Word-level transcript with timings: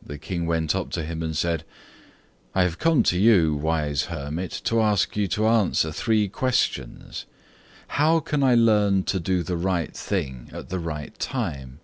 The 0.00 0.18
King 0.18 0.46
went 0.46 0.72
up 0.76 0.90
to 0.90 1.02
him 1.02 1.20
and 1.20 1.36
said: 1.36 1.64
"I 2.54 2.62
have 2.62 2.78
come 2.78 3.02
to 3.02 3.18
you, 3.18 3.56
wise 3.56 4.04
hermit, 4.04 4.52
to 4.66 4.80
ask 4.80 5.16
you 5.16 5.26
to 5.26 5.48
answer 5.48 5.90
three 5.90 6.28
questions: 6.28 7.26
How 7.98 8.20
can 8.20 8.44
I 8.44 8.54
learn 8.54 9.02
to 9.02 9.18
do 9.18 9.42
the 9.42 9.56
right 9.56 9.96
thing 9.96 10.48
at 10.52 10.68
the 10.68 10.78
right 10.78 11.18
time? 11.18 11.80